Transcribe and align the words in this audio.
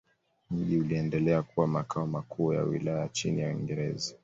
Mji 0.51 0.77
uliendelea 0.77 1.41
kuwa 1.43 1.67
makao 1.67 2.07
makuu 2.07 2.53
ya 2.53 2.63
wilaya 2.63 3.09
chini 3.09 3.41
ya 3.41 3.47
Waingereza. 3.47 4.13